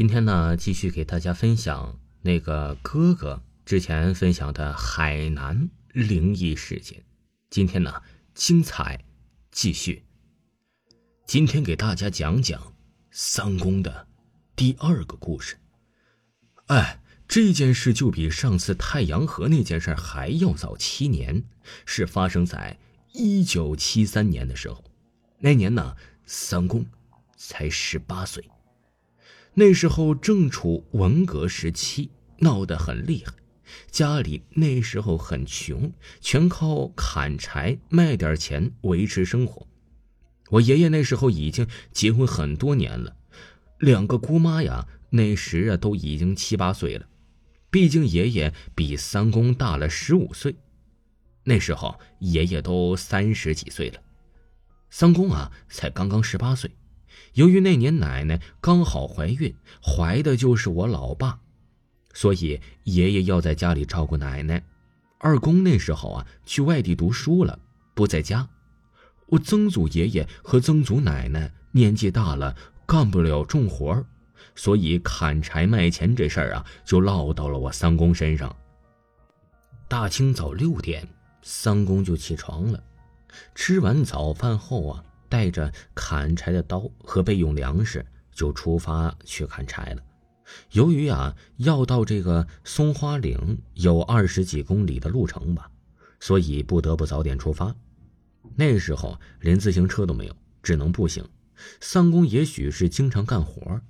[0.00, 7.04] 今天呢，继续给大家分享那个哥哥之前分享的海南灵异事件。
[7.50, 8.00] 今天呢，
[8.32, 9.04] 精彩
[9.52, 10.02] 继续。
[11.26, 12.72] 今天给大家讲讲
[13.10, 14.08] 三公的
[14.56, 15.58] 第二个故事。
[16.68, 21.44] 哎，这件事就比上次太阳河那件事还要早七年，
[21.84, 22.78] 是发生在
[23.12, 24.82] 一九七三年的时候。
[25.40, 25.94] 那年呢，
[26.24, 26.86] 三公
[27.36, 28.42] 才十八岁。
[29.60, 33.34] 那时候正处文革时期，闹得很厉害，
[33.90, 39.66] 家里那时候很穷，全靠砍柴卖点钱维持生活。
[40.48, 43.14] 我爷爷那时候已经结婚很多年了，
[43.80, 47.06] 两个姑妈呀，那时啊都已经七八岁了，
[47.70, 50.56] 毕竟爷爷比三公大了十五岁，
[51.44, 54.00] 那时候爷爷都三十几岁了，
[54.88, 56.70] 三公啊才刚刚十八岁。
[57.34, 61.38] 由于那年奶奶刚好怀孕，怀的就是我老爸，
[62.12, 64.62] 所以爷爷要在家里照顾奶奶。
[65.18, 67.58] 二公那时候啊去外地读书了，
[67.94, 68.48] 不在家。
[69.26, 74.04] 我曾祖爷爷和曾祖奶奶年纪大了，干不了重活
[74.56, 78.54] 所以砍柴卖钱这事儿啊就落到了我三公身上。
[79.86, 81.06] 大清早六点，
[81.42, 82.82] 三公就起床了，
[83.54, 85.04] 吃完早饭后啊。
[85.30, 90.02] 带着砍柴的刀和备用粮食，就出发去砍柴了。
[90.72, 95.70] 由于啊要到这个松花岭有二十几公里的路程吧，
[96.18, 97.74] 所以不得不早点出发。
[98.56, 101.24] 那时候连自行车都没有，只能步行。
[101.80, 103.80] 三公也许是经常干活，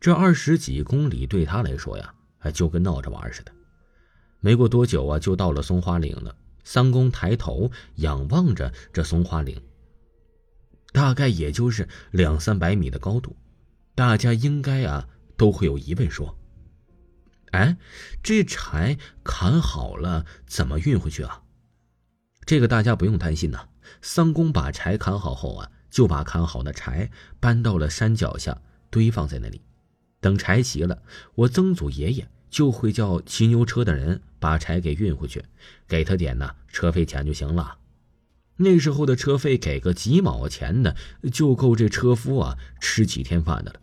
[0.00, 2.14] 这二十几公里对他来说呀，
[2.54, 3.52] 就跟闹着玩似的。
[4.40, 6.34] 没过多久啊，就到了松花岭了。
[6.64, 9.60] 三公抬头仰望着这松花岭。
[10.92, 13.36] 大概也就是两三百米的高度，
[13.94, 16.38] 大家应该啊都会有疑问说
[17.52, 17.76] ：“哎，
[18.22, 21.42] 这柴砍好了怎么运回去啊？”
[22.46, 23.68] 这个大家不用担心呐。
[24.02, 28.60] 三公把柴砍好后啊，就把砍好的柴搬到了山脚下
[28.90, 29.62] 堆放在那里，
[30.20, 31.02] 等柴齐了，
[31.34, 35.44] 我曾祖爷爷就会叫骑牛车的人把柴给运回去，
[35.86, 37.78] 给他点呢车费钱就行了。
[38.56, 40.94] 那时候的车费给个几毛钱呢，
[41.30, 43.80] 就够这车夫啊吃几天饭的了。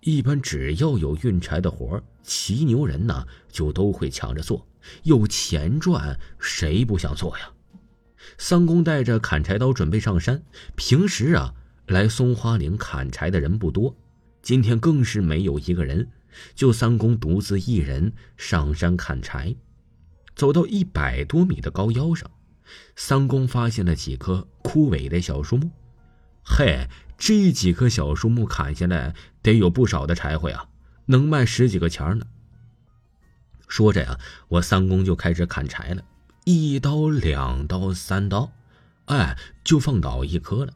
[0.00, 4.66] 一般只要有运柴的活骑牛人呢就都会抢着做，
[5.02, 7.50] 有钱赚，谁不想做呀？
[8.38, 10.42] 三公带着砍柴刀准备上山。
[10.76, 11.54] 平时啊，
[11.86, 13.96] 来松花岭砍柴的人不多，
[14.42, 16.08] 今天更是没有一个人，
[16.54, 19.54] 就三公独自一人上山砍柴。
[20.34, 22.30] 走到一百多米的高腰上。
[22.96, 25.70] 三公发现了几棵枯萎的小树木，
[26.44, 30.66] 嘿，这几棵小树木砍下来得有不少的柴火呀，
[31.06, 32.26] 能卖十几个钱呢。
[33.66, 34.18] 说着呀，
[34.48, 36.02] 我三公就开始砍柴了，
[36.44, 38.50] 一刀、两刀、三刀，
[39.06, 40.72] 哎，就放倒一棵了。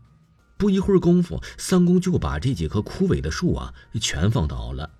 [0.59, 4.91] 不一会儿功夫，三公就把这几棵枯萎的树啊全放倒了。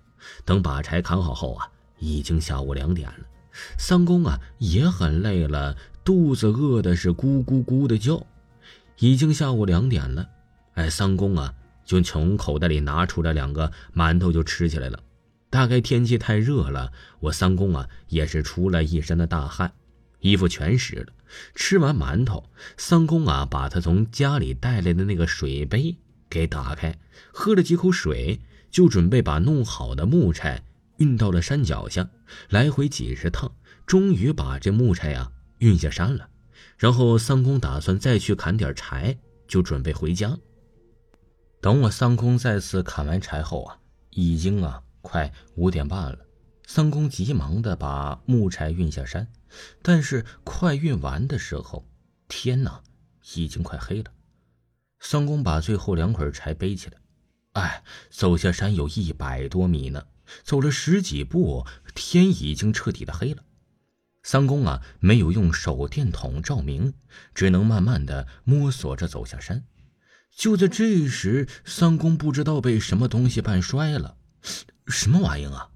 [0.43, 3.25] 等把柴砍好后啊，已经下午两点了。
[3.77, 5.77] 三公啊也很累了。
[6.03, 8.25] 肚子饿的是咕咕咕的叫，
[8.99, 10.27] 已经下午两点了。
[10.73, 11.53] 哎，三公啊，
[11.85, 14.99] 就从口袋里拿出来两个馒头就吃起来了。
[15.49, 19.71] 大概天气太热了，我三公啊也是出了一身的大汗，
[20.19, 21.07] 衣服全湿了。
[21.55, 22.43] 吃完馒头，
[22.75, 25.95] 三公啊把他从家里带来的那个水杯
[26.29, 26.97] 给打开，
[27.31, 30.61] 喝了几口水，就准备把弄好的木柴
[30.97, 32.09] 运到了山脚下，
[32.49, 33.49] 来回几十趟，
[33.85, 35.31] 终于把这木柴呀。
[35.63, 36.29] 运下山了，
[36.77, 40.37] 然后三公打算再去砍点柴，就准备回家。
[41.61, 43.79] 等我三公再次砍完柴后啊，
[44.09, 46.19] 已经啊快五点半了。
[46.67, 49.25] 三公急忙的把木柴运下山，
[49.81, 51.87] 但是快运完的时候，
[52.27, 52.81] 天哪，
[53.35, 54.11] 已经快黑了。
[54.99, 56.97] 三公把最后两捆柴背起来，
[57.53, 60.07] 哎，走下山有一百多米呢，
[60.43, 61.65] 走了十几步，
[61.95, 63.43] 天已经彻底的黑了。
[64.23, 66.93] 三公啊，没有用手电筒照明，
[67.35, 69.63] 只能慢慢的摸索着走下山。
[70.35, 74.17] 就在这时，三公不知道被什么东西绊摔了，
[74.87, 75.69] 什么玩意啊？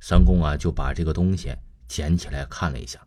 [0.00, 1.54] 三公啊，就把这个东西
[1.88, 3.04] 捡起来看了一下，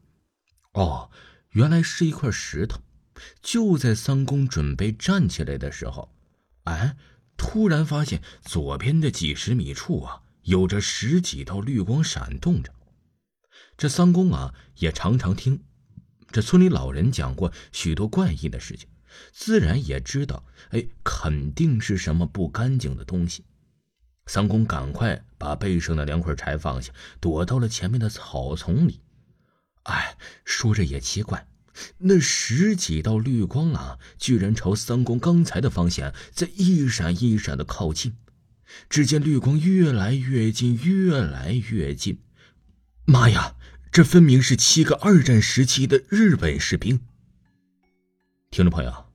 [0.74, 1.10] 哦，
[1.52, 2.80] 原来是一块石头。
[3.42, 6.14] 就在三公准备站起来的时候，
[6.66, 6.98] 哎，
[7.38, 12.74] 突然发现左边的几十米处啊，有着十几道绿光闪动着。
[13.78, 15.62] 这三公啊，也常常听
[16.32, 18.88] 这村里老人讲过许多怪异的事情，
[19.32, 23.44] 自然也知道，哎，肯定是什么不干净的东西。
[24.26, 29.02] 三公赶快把背上的两捆柴放下，躲到了前面的草丛里。
[29.84, 31.46] 哎，说着也奇怪，
[31.98, 38.16] 那十几道绿光啊，居然朝三公刚才的方向在一闪一闪的靠近。
[38.90, 42.20] 只见绿光越来越近，越来越近。
[43.06, 43.58] 妈呀，
[43.92, 47.02] 这分明是七个二战时期的日本士兵！
[48.50, 49.12] 听众朋友，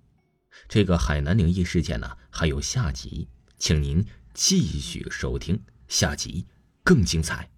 [0.68, 4.04] 这个海南灵异事件呢，还有下集，请您
[4.34, 6.46] 继续收听，下集
[6.84, 7.50] 更精彩。